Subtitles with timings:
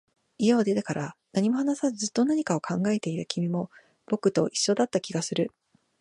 [0.39, 3.69] 家を出てから、何も話さず、ずっと何かを考えていた君も、
[4.07, 5.51] 僕と一緒だった気がする